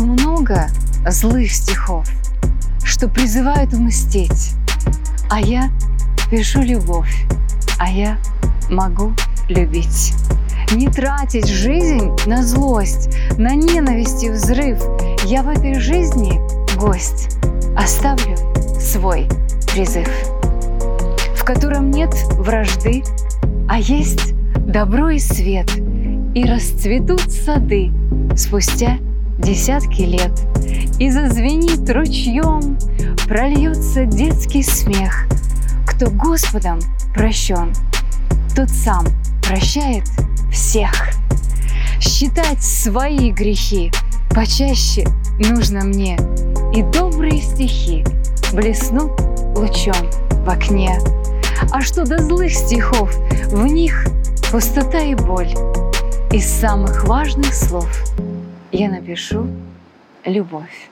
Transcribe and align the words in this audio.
много 0.00 0.68
злых 1.08 1.50
стихов, 1.50 2.06
что 2.84 3.08
призывают 3.08 3.72
мстить, 3.72 4.54
а 5.30 5.40
я 5.40 5.70
пишу 6.30 6.62
любовь, 6.62 7.24
а 7.78 7.90
я 7.90 8.18
могу 8.70 9.12
любить. 9.48 10.14
Не 10.72 10.88
тратить 10.88 11.48
жизнь 11.48 12.10
на 12.26 12.42
злость, 12.42 13.10
на 13.36 13.54
ненависть 13.54 14.22
и 14.22 14.30
взрыв. 14.30 14.80
Я 15.24 15.42
в 15.42 15.48
этой 15.48 15.74
жизни 15.74 16.40
гость. 16.78 17.36
Оставлю 17.76 18.36
свой 18.80 19.28
призыв, 19.72 20.08
в 21.36 21.44
котором 21.44 21.90
нет 21.90 22.14
вражды, 22.32 23.02
а 23.68 23.78
есть 23.78 24.34
добро 24.56 25.10
и 25.10 25.18
свет, 25.18 25.70
и 26.34 26.44
расцветут 26.44 27.30
сады 27.30 27.90
спустя 28.36 28.98
десятки 29.40 30.02
лет, 30.02 30.32
и 30.98 31.10
зазвенит 31.10 31.88
ручьем, 31.90 32.78
прольется 33.26 34.04
детский 34.04 34.62
смех. 34.62 35.26
Кто 35.86 36.10
Господом 36.10 36.80
прощен, 37.14 37.72
тот 38.54 38.70
сам 38.70 39.06
прощает 39.42 40.04
всех. 40.52 40.92
Считать 42.00 42.62
свои 42.62 43.30
грехи 43.30 43.92
почаще 44.34 45.06
нужно 45.38 45.84
мне, 45.84 46.16
и 46.74 46.82
добрые 46.82 47.40
стихи 47.40 48.04
блеснут 48.52 49.12
лучом 49.56 50.10
в 50.44 50.48
окне. 50.48 50.98
А 51.72 51.80
что 51.82 52.04
до 52.04 52.18
злых 52.22 52.52
стихов, 52.52 53.14
в 53.48 53.66
них 53.66 54.06
пустота 54.50 55.00
и 55.00 55.14
боль. 55.14 55.54
Из 56.32 56.46
самых 56.46 57.04
важных 57.04 57.52
слов 57.52 57.88
я 58.72 58.88
напишу 58.88 59.46
любовь. 60.24 60.90